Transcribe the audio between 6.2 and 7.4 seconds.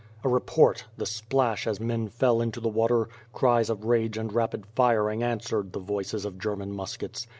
of German muskets.